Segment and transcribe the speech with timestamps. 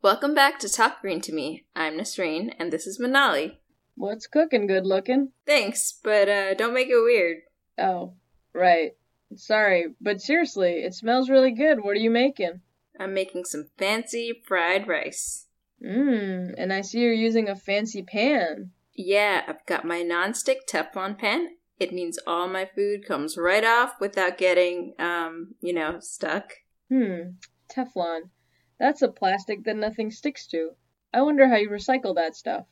[0.00, 1.64] Welcome back to Talk Green to Me.
[1.74, 3.56] I'm Nasreen, and this is Manali.
[3.96, 5.32] What's cooking, good looking?
[5.44, 7.38] Thanks, but uh, don't make it weird.
[7.76, 8.12] Oh,
[8.52, 8.92] right.
[9.34, 11.82] Sorry, but seriously, it smells really good.
[11.82, 12.60] What are you making?
[13.00, 15.46] I'm making some fancy fried rice.
[15.84, 18.70] Mmm, and I see you're using a fancy pan.
[18.94, 21.56] Yeah, I've got my non-stick Teflon pan.
[21.80, 26.52] It means all my food comes right off without getting, um, you know, stuck.
[26.88, 27.30] Hmm,
[27.68, 28.30] Teflon.
[28.78, 30.70] That's a plastic that nothing sticks to.
[31.12, 32.66] I wonder how you recycle that stuff.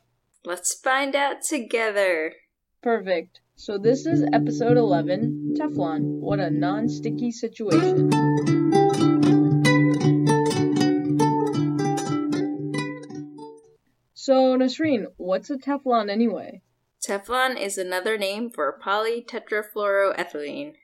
[0.45, 2.33] Let's find out together.
[2.81, 3.41] Perfect.
[3.55, 6.19] So this is episode 11, Teflon.
[6.21, 8.09] What a non-sticky situation.
[14.13, 16.61] So, Nasreen, what's a Teflon anyway?
[17.05, 20.75] Teflon is another name for polytetrafluoroethylene.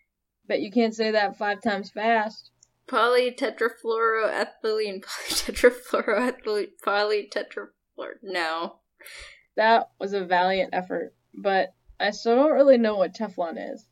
[0.47, 2.49] Bet you can't say that five times fast.
[2.87, 8.13] Polytetrafluoroethylene, polytetrafluoroethylene, polytetrafluor.
[8.21, 8.79] No.
[9.55, 13.87] That was a valiant effort, but I still don't really know what Teflon is.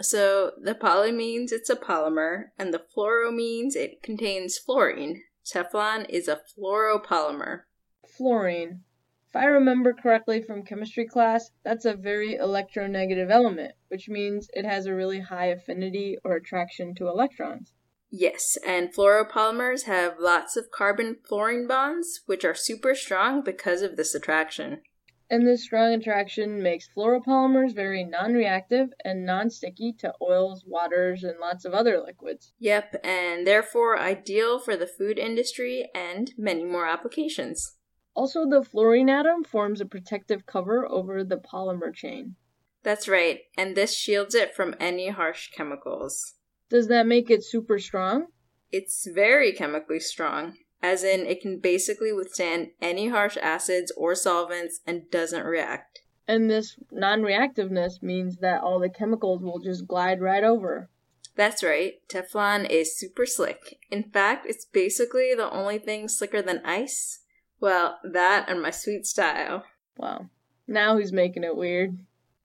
[0.00, 5.22] So the poly means it's a polymer, and the fluoro means it contains fluorine.
[5.44, 7.64] Teflon is a fluoropolymer.
[8.06, 8.84] Fluorine.
[9.28, 14.64] If I remember correctly from chemistry class, that's a very electronegative element, which means it
[14.64, 17.72] has a really high affinity or attraction to electrons.
[18.14, 23.96] Yes, and fluoropolymers have lots of carbon fluorine bonds, which are super strong because of
[23.96, 24.82] this attraction.
[25.30, 31.24] And this strong attraction makes fluoropolymers very non reactive and non sticky to oils, waters,
[31.24, 32.52] and lots of other liquids.
[32.58, 37.78] Yep, and therefore ideal for the food industry and many more applications.
[38.14, 42.36] Also, the fluorine atom forms a protective cover over the polymer chain.
[42.82, 46.34] That's right, and this shields it from any harsh chemicals.
[46.72, 48.28] Does that make it super strong?
[48.70, 54.80] It's very chemically strong, as in it can basically withstand any harsh acids or solvents
[54.86, 56.00] and doesn't react.
[56.26, 60.88] And this non reactiveness means that all the chemicals will just glide right over.
[61.36, 63.78] That's right, Teflon is super slick.
[63.90, 67.20] In fact, it's basically the only thing slicker than ice.
[67.60, 69.64] Well, that and my sweet style.
[69.98, 70.30] Wow.
[70.66, 71.98] Now he's making it weird.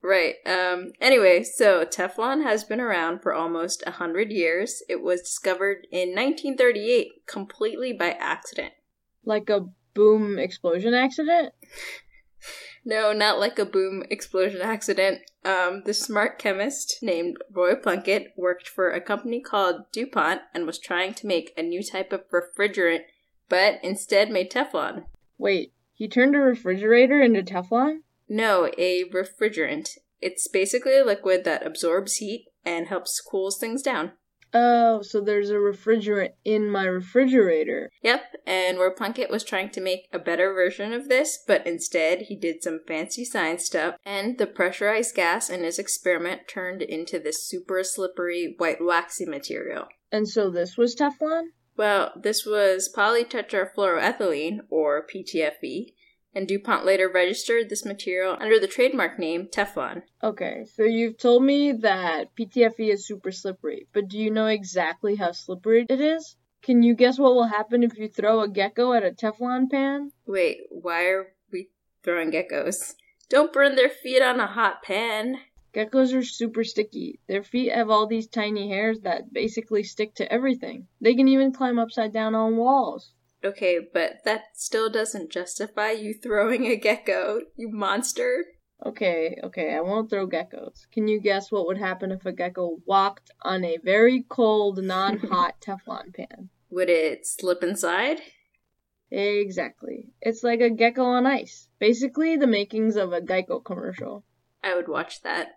[0.08, 0.36] Right.
[0.46, 4.82] Um anyway, so Teflon has been around for almost a 100 years.
[4.88, 8.72] It was discovered in 1938 completely by accident.
[9.26, 11.54] Like a boom explosion accident?
[12.86, 15.20] No, not like a boom explosion accident.
[15.44, 20.80] Um, the smart chemist named Roy Plunkett worked for a company called DuPont and was
[20.80, 23.02] trying to make a new type of refrigerant,
[23.50, 25.04] but instead made Teflon.
[25.38, 28.04] Wait, he turned a refrigerator into Teflon?
[28.30, 29.98] No, a refrigerant.
[30.20, 34.14] It's basically a liquid that absorbs heat and helps cools things down.
[34.54, 37.90] Oh, so there's a refrigerant in my refrigerator.
[38.02, 42.24] Yep, and where Plunkett was trying to make a better version of this, but instead
[42.24, 47.20] he did some fancy science stuff, and the pressurized gas in his experiment turned into
[47.20, 49.88] this super slippery white waxy material.
[50.12, 51.48] And so this was Teflon?
[51.76, 55.94] Well, this was polytetrafluoroethylene, or PTFE,
[56.34, 60.04] and DuPont later registered this material under the trademark name Teflon.
[60.24, 65.16] Okay, so you've told me that PTFE is super slippery, but do you know exactly
[65.16, 66.36] how slippery it is?
[66.62, 70.12] Can you guess what will happen if you throw a gecko at a Teflon pan?
[70.26, 71.70] Wait, why are we
[72.04, 72.96] throwing geckos?
[73.30, 75.38] Don't burn their feet on a hot pan.
[75.74, 77.20] Geckos are super sticky.
[77.28, 80.88] Their feet have all these tiny hairs that basically stick to everything.
[81.02, 83.14] They can even climb upside down on walls.
[83.48, 88.44] Okay, but that still doesn't justify you throwing a gecko, you monster.
[88.86, 90.86] Okay, okay, I won't throw geckos.
[90.92, 95.18] Can you guess what would happen if a gecko walked on a very cold, non
[95.18, 96.50] hot Teflon pan?
[96.70, 98.20] Would it slip inside?
[99.10, 100.10] Exactly.
[100.22, 101.70] It's like a gecko on ice.
[101.80, 104.26] Basically, the makings of a Geico commercial.
[104.62, 105.52] I would watch that.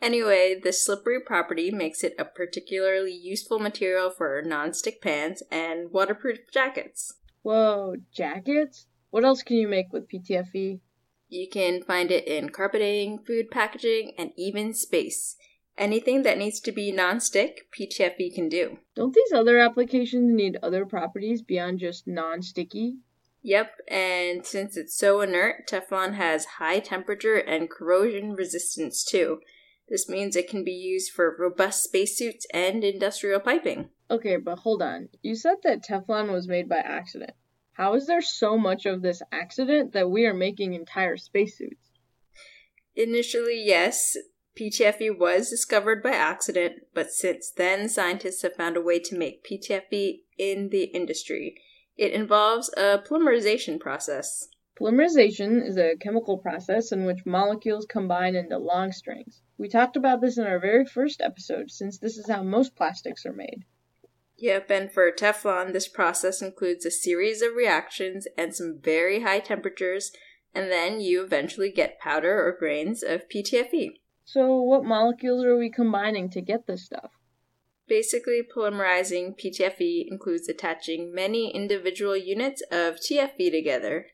[0.00, 6.38] Anyway, this slippery property makes it a particularly useful material for non-stick pans and waterproof
[6.52, 7.14] jackets.
[7.42, 8.86] Whoa, jackets?
[9.10, 10.80] What else can you make with PTFE?
[11.28, 15.36] You can find it in carpeting, food packaging, and even space.
[15.76, 18.78] Anything that needs to be non-stick, PTFE can do.
[18.94, 22.96] Don't these other applications need other properties beyond just non-sticky?
[23.42, 29.40] Yep, and since it's so inert, Teflon has high temperature and corrosion resistance too.
[29.88, 33.88] This means it can be used for robust spacesuits and industrial piping.
[34.10, 35.08] Okay, but hold on.
[35.22, 37.32] You said that Teflon was made by accident.
[37.72, 41.90] How is there so much of this accident that we are making entire spacesuits?
[42.96, 44.16] Initially, yes,
[44.58, 49.46] PTFE was discovered by accident, but since then, scientists have found a way to make
[49.46, 51.54] PTFE in the industry.
[51.96, 54.48] It involves a polymerization process.
[54.78, 59.42] Polymerization is a chemical process in which molecules combine into long strings.
[59.58, 63.26] We talked about this in our very first episode, since this is how most plastics
[63.26, 63.64] are made.
[64.36, 69.40] Yep, and for Teflon, this process includes a series of reactions and some very high
[69.40, 70.12] temperatures,
[70.54, 73.98] and then you eventually get powder or grains of PTFE.
[74.24, 77.10] So, what molecules are we combining to get this stuff?
[77.88, 84.06] Basically, polymerizing PTFE includes attaching many individual units of TFE together.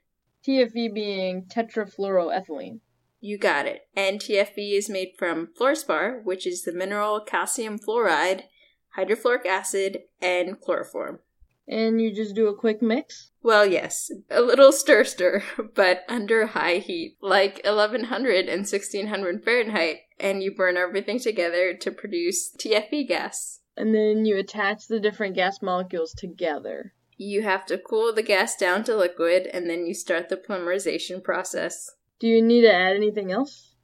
[0.46, 2.80] TFE being tetrafluoroethylene.
[3.20, 3.88] You got it.
[3.96, 8.42] And TFE is made from fluorspar, which is the mineral calcium fluoride,
[8.98, 11.20] hydrofluoric acid, and chloroform.
[11.66, 13.30] And you just do a quick mix?
[13.42, 15.42] Well, yes, a little stir stir,
[15.74, 21.90] but under high heat, like 1100 and 1600 Fahrenheit, and you burn everything together to
[21.90, 23.60] produce TFE gas.
[23.76, 26.92] And then you attach the different gas molecules together.
[27.16, 31.22] You have to cool the gas down to liquid, and then you start the polymerization
[31.22, 31.90] process.
[32.18, 33.74] Do you need to add anything else?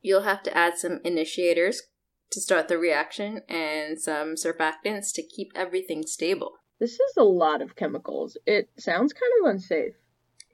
[0.00, 1.82] You'll have to add some initiators
[2.30, 6.52] to start the reaction and some surfactants to keep everything stable.
[6.78, 8.36] This is a lot of chemicals.
[8.46, 9.94] It sounds kind of unsafe.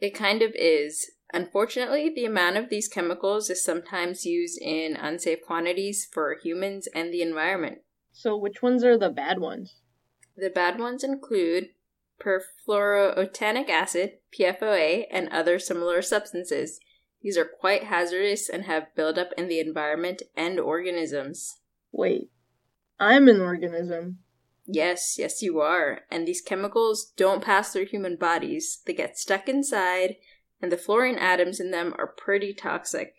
[0.00, 1.10] It kind of is.
[1.32, 7.12] Unfortunately, the amount of these chemicals is sometimes used in unsafe quantities for humans and
[7.12, 7.78] the environment.
[8.12, 9.74] So, which ones are the bad ones?
[10.36, 11.70] The bad ones include
[12.20, 16.80] perfluorooctanoic acid, PFOA, and other similar substances.
[17.22, 21.60] These are quite hazardous and have buildup in the environment and organisms.
[21.90, 22.30] Wait,
[23.00, 24.18] I'm an organism.
[24.66, 26.00] Yes, yes, you are.
[26.10, 28.80] And these chemicals don't pass through human bodies.
[28.86, 30.16] They get stuck inside,
[30.60, 33.14] and the fluorine atoms in them are pretty toxic.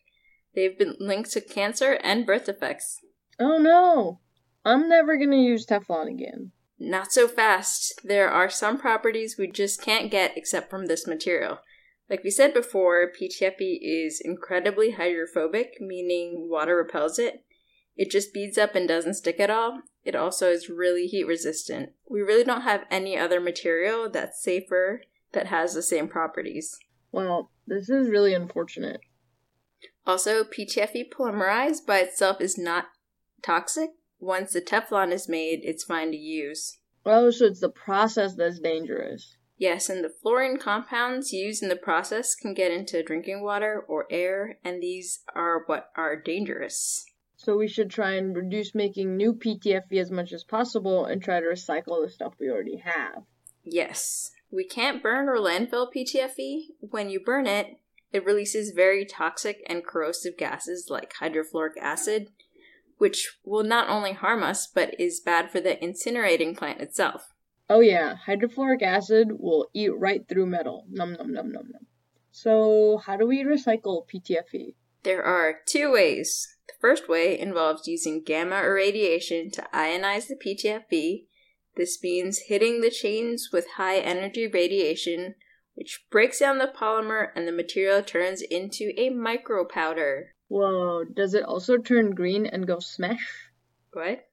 [0.55, 2.99] They've been linked to cancer and birth defects.
[3.39, 4.21] Oh no!
[4.63, 6.51] I'm never gonna use Teflon again.
[6.77, 8.01] Not so fast.
[8.03, 11.59] There are some properties we just can't get except from this material.
[12.09, 17.43] Like we said before, PTFE is incredibly hydrophobic, meaning water repels it.
[17.95, 19.81] It just beads up and doesn't stick at all.
[20.03, 21.93] It also is really heat resistant.
[22.09, 25.01] We really don't have any other material that's safer
[25.31, 26.77] that has the same properties.
[27.11, 28.99] Well, this is really unfortunate.
[30.05, 32.85] Also, PTFE polymerized by itself is not
[33.41, 33.91] toxic.
[34.25, 36.79] Once the Teflon is made, it's fine to use.
[37.05, 39.37] Oh, so it's the process that's dangerous.
[39.55, 44.07] Yes, and the fluorine compounds used in the process can get into drinking water or
[44.09, 47.05] air, and these are what are dangerous.
[47.37, 51.39] So we should try and reduce making new PTFE as much as possible and try
[51.39, 53.25] to recycle the stuff we already have.
[53.63, 54.31] Yes.
[54.51, 56.69] We can't burn or landfill PTFE.
[56.79, 57.77] When you burn it,
[58.11, 62.31] it releases very toxic and corrosive gases like hydrofluoric acid,
[62.97, 67.33] which will not only harm us but is bad for the incinerating plant itself.
[67.69, 70.85] Oh yeah, hydrofluoric acid will eat right through metal.
[70.89, 71.87] Num num num num num.
[72.31, 74.75] So, how do we recycle PTFE?
[75.03, 76.57] There are two ways.
[76.67, 81.25] The first way involves using gamma irradiation to ionize the PTFE.
[81.75, 85.35] This means hitting the chains with high energy radiation,
[85.75, 90.29] which breaks down the polymer and the material turns into a micropowder.
[90.47, 93.49] Whoa, does it also turn green and go smash?
[93.93, 94.27] What?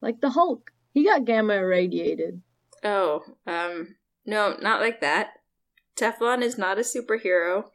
[0.00, 0.70] Like the Hulk.
[0.92, 2.42] He got gamma irradiated.
[2.84, 5.34] Oh, um, no, not like that.
[5.96, 7.70] Teflon is not a superhero.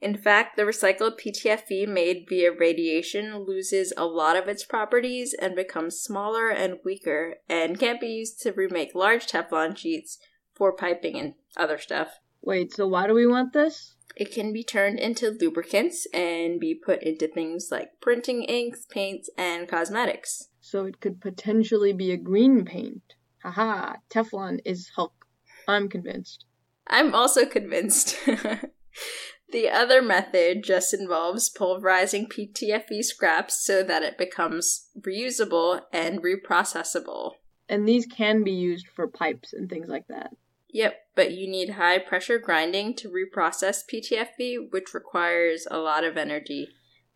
[0.00, 5.54] In fact, the recycled PTFE made via radiation loses a lot of its properties and
[5.54, 10.18] becomes smaller and weaker and can't be used to remake large Teflon sheets
[10.54, 12.18] for piping and other stuff.
[12.40, 13.94] Wait, so why do we want this?
[14.16, 19.30] It can be turned into lubricants and be put into things like printing inks, paints,
[19.36, 20.48] and cosmetics.
[20.60, 23.02] So it could potentially be a green paint.
[23.42, 25.26] Haha, Teflon is Hulk.
[25.66, 26.44] I'm convinced.
[26.86, 28.16] I'm also convinced.
[29.52, 37.32] the other method just involves pulverizing PTFE scraps so that it becomes reusable and reprocessable.
[37.68, 40.30] And these can be used for pipes and things like that.
[40.72, 46.16] Yep, but you need high pressure grinding to reprocess PTFE, which requires a lot of
[46.16, 46.68] energy.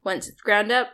[0.05, 0.91] Once it's ground up,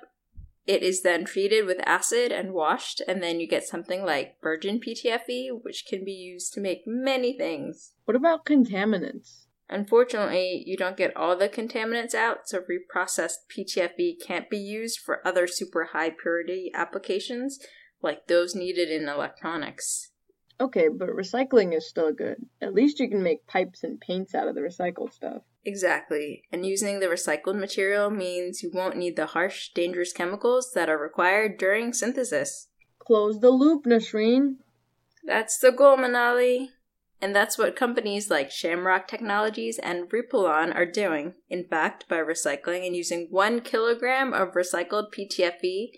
[0.65, 4.81] it is then treated with acid and washed, and then you get something like virgin
[4.81, 7.95] PTFE, which can be used to make many things.
[8.05, 9.47] What about contaminants?
[9.69, 15.27] Unfortunately, you don't get all the contaminants out, so reprocessed PTFE can't be used for
[15.27, 17.59] other super high purity applications
[18.01, 20.12] like those needed in electronics.
[20.63, 22.37] Okay, but recycling is still good.
[22.61, 25.43] At least you can make pipes and paints out of the recycled stuff.
[25.65, 26.45] Exactly.
[26.53, 30.97] And using the recycled material means you won't need the harsh, dangerous chemicals that are
[30.97, 32.69] required during synthesis.
[33.01, 34.59] Close the loop, Nasreen.
[35.25, 36.69] That's the goal, Manali.
[37.21, 41.35] And that's what companies like Shamrock Technologies and Ripolon are doing.
[41.51, 45.91] In fact, by recycling and using one kilogram of recycled PTFE,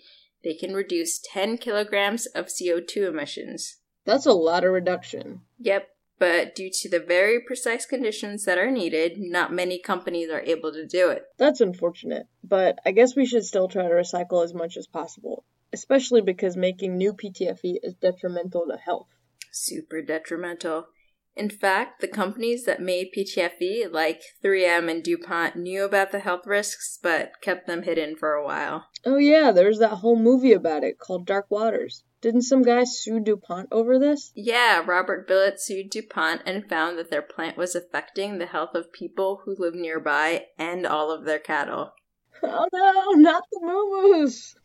[0.43, 3.77] they can reduce 10 kilograms of CO2 emissions.
[4.05, 5.41] That's a lot of reduction.
[5.59, 10.41] Yep, but due to the very precise conditions that are needed, not many companies are
[10.41, 11.23] able to do it.
[11.37, 15.43] That's unfortunate, but I guess we should still try to recycle as much as possible,
[15.73, 19.07] especially because making new PTFE is detrimental to health.
[19.51, 20.87] Super detrimental.
[21.35, 26.47] In fact, the companies that made PTFE, like 3M and DuPont, knew about the health
[26.47, 28.87] risks but kept them hidden for a while.
[29.05, 32.03] Oh, yeah, there's that whole movie about it called Dark Waters.
[32.21, 34.31] Didn't some guy sue DuPont over this?
[34.33, 38.91] Yeah, Robert Bilott sued DuPont and found that their plant was affecting the health of
[38.93, 41.93] people who live nearby and all of their cattle.
[42.43, 44.55] Oh no, not the moo Moo's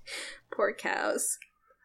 [0.52, 1.38] Poor cows.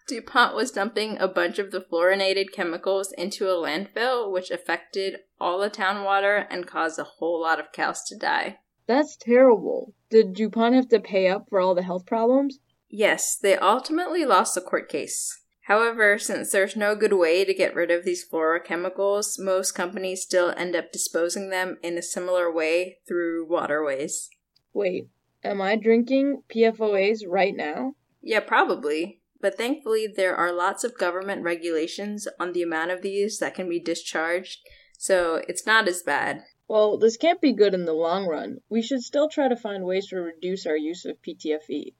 [0.07, 5.59] DuPont was dumping a bunch of the fluorinated chemicals into a landfill, which affected all
[5.59, 8.59] the town water and caused a whole lot of cows to die.
[8.87, 9.93] That's terrible.
[10.09, 12.59] Did DuPont have to pay up for all the health problems?
[12.87, 15.41] Yes, they ultimately lost the court case.
[15.63, 20.53] However, since there's no good way to get rid of these fluorochemicals, most companies still
[20.55, 24.29] end up disposing them in a similar way through waterways.
[24.73, 25.07] Wait,
[25.43, 27.95] am I drinking PFOAs right now?
[28.21, 29.21] Yeah, probably.
[29.45, 33.69] But thankfully, there are lots of government regulations on the amount of these that can
[33.69, 36.41] be discharged, so it's not as bad.
[36.67, 38.61] Well, this can't be good in the long run.
[38.69, 41.93] We should still try to find ways to reduce our use of PTFE.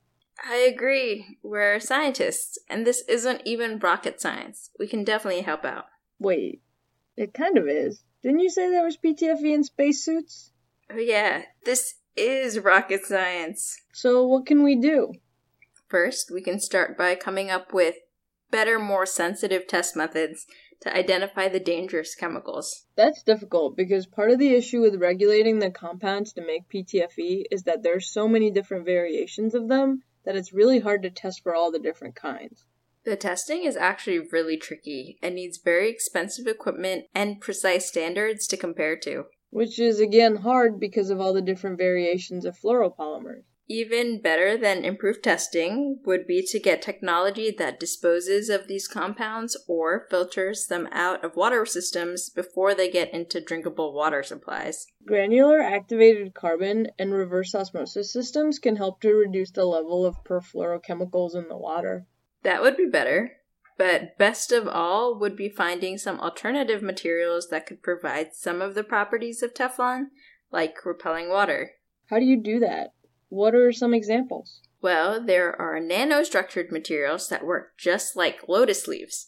[0.43, 1.37] I agree.
[1.43, 4.71] We're scientists, and this isn't even rocket science.
[4.79, 5.85] We can definitely help out.
[6.17, 6.63] Wait,
[7.15, 8.03] it kind of is.
[8.23, 10.49] Didn't you say there was PTFE in spacesuits?
[10.89, 13.77] Oh, yeah, this is rocket science.
[13.93, 15.13] So, what can we do?
[15.87, 17.95] First, we can start by coming up with
[18.51, 20.45] better, more sensitive test methods
[20.81, 22.85] to identify the dangerous chemicals.
[22.95, 27.63] That's difficult because part of the issue with regulating the compounds to make PTFE is
[27.63, 31.55] that there's so many different variations of them that it's really hard to test for
[31.55, 32.65] all the different kinds.
[33.03, 38.57] The testing is actually really tricky and needs very expensive equipment and precise standards to
[38.57, 39.25] compare to.
[39.51, 43.43] Which is again hard because of all the different variations of fluoropolymers.
[43.67, 49.57] Even better than improved testing would be to get technology that disposes of these compounds
[49.67, 54.85] or filters them out of water systems before they get into drinkable water supplies.
[55.03, 61.35] Granular activated carbon and reverse osmosis systems can help to reduce the level of perfluorochemicals
[61.35, 62.05] in the water.
[62.43, 63.37] That would be better.
[63.77, 68.73] But best of all would be finding some alternative materials that could provide some of
[68.73, 70.11] the properties of Teflon,
[70.51, 71.71] like repelling water.
[72.09, 72.93] How do you do that?
[73.35, 74.61] What are some examples?
[74.81, 79.27] Well, there are nanostructured materials that work just like lotus leaves.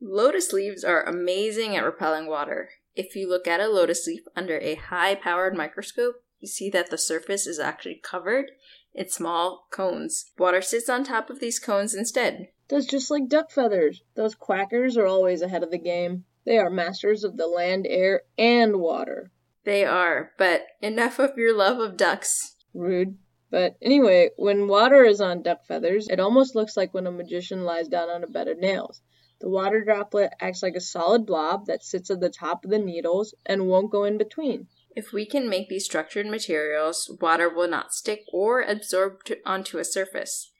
[0.00, 2.68] Lotus leaves are amazing at repelling water.
[2.94, 6.90] If you look at a lotus leaf under a high powered microscope, you see that
[6.90, 8.52] the surface is actually covered
[8.94, 10.30] in small cones.
[10.38, 12.50] Water sits on top of these cones instead.
[12.68, 14.04] That's just like duck feathers.
[14.14, 16.26] Those quackers are always ahead of the game.
[16.44, 19.32] They are masters of the land, air, and water.
[19.64, 22.54] They are, but enough of your love of ducks.
[22.72, 23.18] Rude.
[23.50, 27.64] But anyway, when water is on duck feathers, it almost looks like when a magician
[27.64, 29.00] lies down on a bed of nails.
[29.40, 32.78] The water droplet acts like a solid blob that sits at the top of the
[32.78, 34.66] needles and won't go in between.
[34.94, 39.78] If we can make these structured materials, water will not stick or absorb to, onto
[39.78, 40.50] a surface.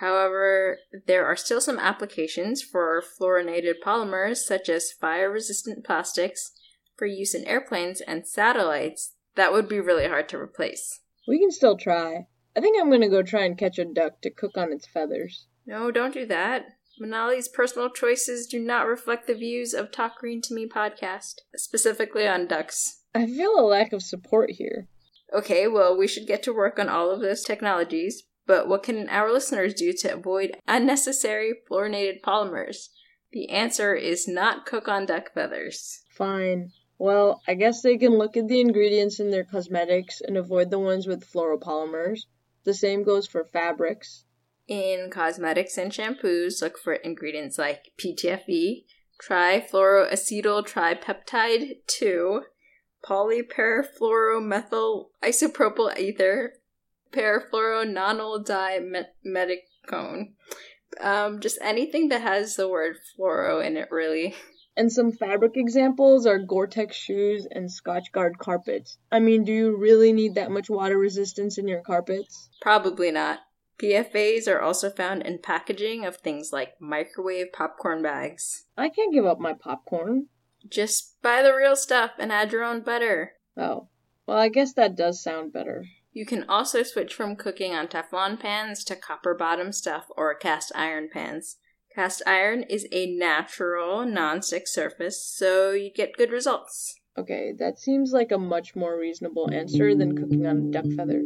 [0.00, 6.52] However, there are still some applications for fluorinated polymers, such as fire resistant plastics,
[6.96, 11.00] for use in airplanes and satellites, that would be really hard to replace.
[11.26, 12.26] We can still try.
[12.56, 15.46] I think I'm gonna go try and catch a duck to cook on its feathers.
[15.66, 16.64] No, don't do that.
[16.98, 22.26] Manali's personal choices do not reflect the views of Talk Green to Me podcast, specifically
[22.26, 23.02] on ducks.
[23.14, 24.88] I feel a lack of support here.
[25.34, 29.06] Okay, well, we should get to work on all of those technologies, but what can
[29.10, 32.88] our listeners do to avoid unnecessary fluorinated polymers?
[33.32, 36.04] The answer is not cook on duck feathers.
[36.16, 36.70] Fine.
[36.98, 40.78] Well, I guess they can look at the ingredients in their cosmetics and avoid the
[40.78, 42.20] ones with fluoropolymers.
[42.66, 44.24] The same goes for fabrics.
[44.66, 48.84] In cosmetics and shampoos, look for ingredients like PTFE,
[49.22, 52.42] trifluoroacetyl tripeptide 2,
[53.08, 56.54] polyperfluoromethyl isopropyl ether,
[57.12, 60.32] perfluorononyl dimethicone.
[61.00, 64.34] Um, just anything that has the word fluoro in it, really.
[64.76, 68.98] And some fabric examples are Gore-Tex shoes and Scotchgard carpets.
[69.10, 72.50] I mean, do you really need that much water resistance in your carpets?
[72.60, 73.40] Probably not.
[73.78, 78.64] PFAs are also found in packaging of things like microwave popcorn bags.
[78.76, 80.26] I can't give up my popcorn.
[80.68, 83.32] Just buy the real stuff and add your own butter.
[83.56, 83.88] Oh.
[84.26, 85.86] Well, I guess that does sound better.
[86.12, 90.72] You can also switch from cooking on Teflon pans to copper bottom stuff or cast
[90.74, 91.58] iron pans.
[91.96, 97.00] Cast iron is a natural, non-stick surface, so you get good results.
[97.16, 101.22] Okay, that seems like a much more reasonable answer than cooking on a duck feather.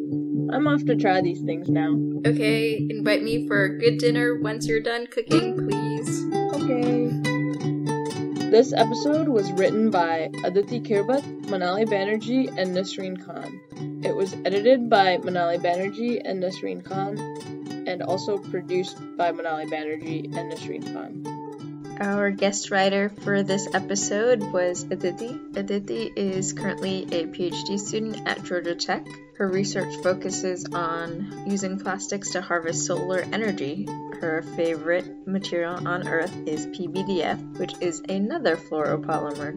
[0.53, 1.99] I'm off to try these things now.
[2.25, 6.25] Okay, invite me for a good dinner once you're done cooking, please.
[6.55, 7.09] Okay.
[8.49, 13.61] This episode was written by Aditi Kirbat, Manali Banerjee, and Nasreen Khan.
[14.05, 17.17] It was edited by Manali Banerjee and Nasreen Khan,
[17.91, 21.41] and also produced by Manali Banerjee and Nasreen Khan.
[22.01, 25.39] Our guest writer for this episode was Aditi.
[25.55, 29.07] Aditi is currently a PhD student at Georgia Tech.
[29.37, 33.87] Her research focuses on using plastics to harvest solar energy.
[34.19, 39.53] Her favorite material on Earth is PVDF, which is another fluoropolymer.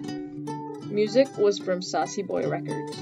[0.91, 2.97] Music was from Saucy Boy Records.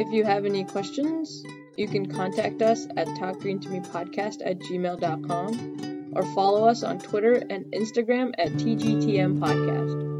[0.00, 1.44] If you have any questions,
[1.76, 8.32] you can contact us at talkgreentomepodcast at gmail.com or follow us on Twitter and Instagram
[8.38, 10.11] at TGTM Podcast.